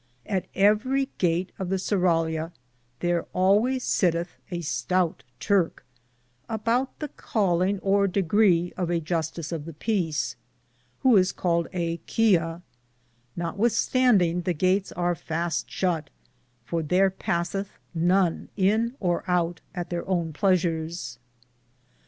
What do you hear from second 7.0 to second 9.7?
calinge or degre of a justis of